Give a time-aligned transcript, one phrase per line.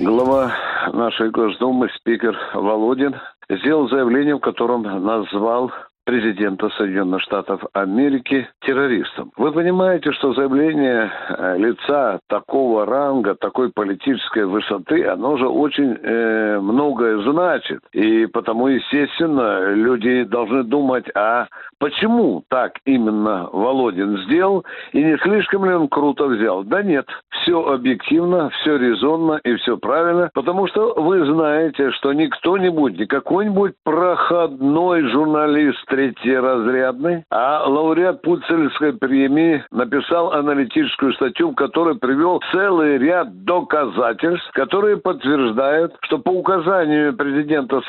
[0.00, 0.52] Глава
[0.92, 3.16] нашей Госдумы, спикер Володин,
[3.50, 5.72] сделал заявление, в котором назвал
[6.08, 9.30] президента Соединенных Штатов Америки террористом.
[9.36, 16.60] Вы понимаете, что заявление э, лица такого ранга, такой политической высоты, оно же очень э,
[16.60, 17.80] многое значит.
[17.92, 21.48] И потому, естественно, люди должны думать, а
[21.78, 26.64] почему так именно Володин сделал, и не слишком ли он круто взял.
[26.64, 27.06] Да нет,
[27.42, 33.04] все объективно, все резонно и все правильно, потому что вы знаете, что не кто-нибудь, не
[33.04, 42.98] какой-нибудь проходной журналист третьеразрядный, а лауреат Пуцельской премии написал аналитическую статью, в которой привел целый
[42.98, 47.80] ряд доказательств, которые подтверждают, что по указанию президента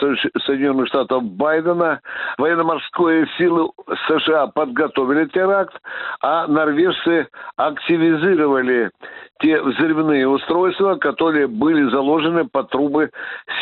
[0.46, 2.02] Соединенных Штатов Байдена
[2.40, 3.70] военно-морские силы
[4.08, 5.76] США подготовили теракт,
[6.24, 8.90] а норвежцы активизировали
[9.40, 13.12] те взрывные устройства, которые были заложены по трубы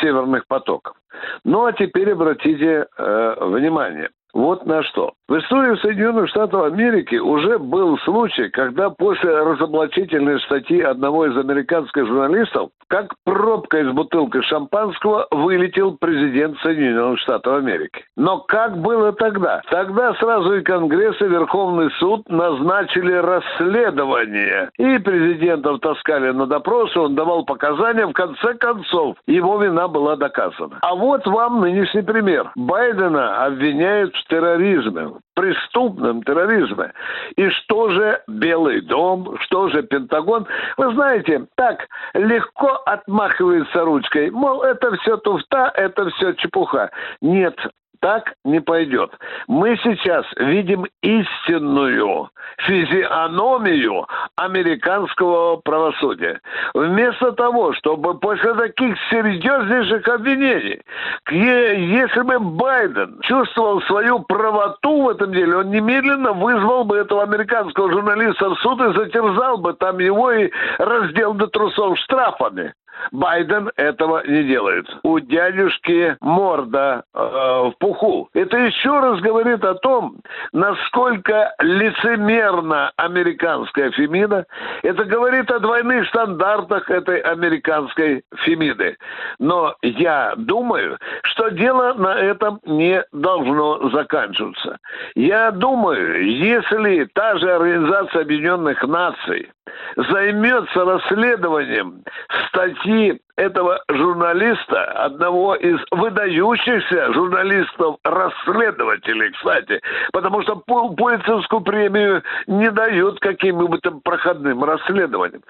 [0.01, 0.95] северных потоков.
[1.43, 4.09] Ну а теперь обратите э, внимание.
[4.33, 5.13] Вот на что.
[5.27, 12.05] В истории Соединенных Штатов Америки уже был случай, когда после разоблачительной статьи одного из американских
[12.05, 18.05] журналистов, как пробка из бутылки шампанского, вылетел президент Соединенных Штатов Америки.
[18.15, 19.61] Но как было тогда?
[19.69, 24.69] Тогда сразу и Конгресс, и Верховный суд назначили расследование.
[24.77, 28.05] И президентов таскали на допрос, он давал показания.
[28.05, 30.77] В конце концов, его вина была доказана.
[30.81, 32.51] А вот вам нынешний пример.
[32.55, 36.93] Байдена обвиняют в терроризме, преступном терроризме.
[37.35, 40.47] И что же Белый дом, что же Пентагон?
[40.77, 46.91] Вы знаете, так легко отмахивается ручкой, мол, это все туфта, это все чепуха.
[47.21, 47.55] Нет,
[47.99, 49.11] так не пойдет.
[49.47, 56.39] Мы сейчас видим истинную физиономию американского правосудия.
[56.73, 60.81] Вместо того, чтобы после таких серьезнейших обвинений,
[61.29, 67.91] если бы Байден чувствовал свою правоту в этом деле, он немедленно вызвал бы этого американского
[67.91, 72.73] журналиста в суд и затерзал бы там его и раздел до трусов штрафами.
[73.11, 74.87] Байден этого не делает.
[75.03, 78.29] У дядюшки морда э, в пуху.
[78.33, 80.17] Это еще раз говорит о том,
[80.53, 84.45] насколько лицемерна американская фемида.
[84.83, 88.97] Это говорит о двойных стандартах этой американской фемиды.
[89.39, 94.77] Но я думаю, что дело на этом не должно заканчиваться.
[95.15, 99.51] Я думаю, если та же Организация Объединенных Наций
[99.95, 102.03] займется расследованием
[102.47, 109.81] статьи этого журналиста, одного из выдающихся журналистов-расследователей, кстати,
[110.11, 115.43] потому что Пулицерскую премию не дают каким-нибудь проходным расследованиям.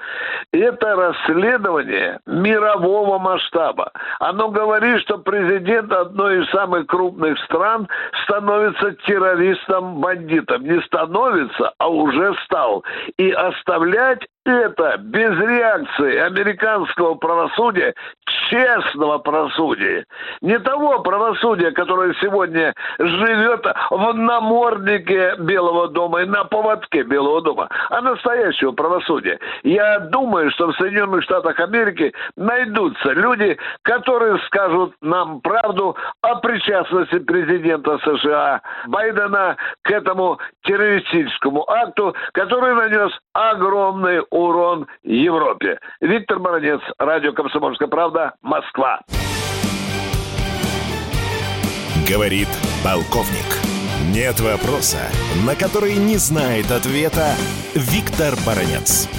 [0.51, 3.91] Это расследование мирового масштаба.
[4.19, 7.87] Оно говорит, что президент одной из самых крупных стран
[8.23, 10.63] становится террористом-бандитом.
[10.63, 12.83] Не становится, а уже стал.
[13.17, 17.93] И оставлять это без реакции американского правосудия,
[18.49, 20.05] честного правосудия,
[20.41, 27.69] не того правосудия, которое сегодня живет в наморднике Белого дома и на поводке Белого дома,
[27.89, 29.39] а настоящего правосудия.
[29.63, 37.19] Я думаю, что в Соединенных Штатах Америки найдутся люди, которые скажут нам правду о причастности
[37.19, 45.79] президента США Байдена к этому террористическому акту, который нанес огромный урон Европе.
[45.99, 49.01] Виктор Баранец, радио «Комсомольская правда», Москва.
[52.07, 52.47] Говорит
[52.83, 53.57] полковник.
[54.13, 55.01] Нет вопроса,
[55.45, 57.35] на который не знает ответа
[57.75, 59.09] Виктор Баранец.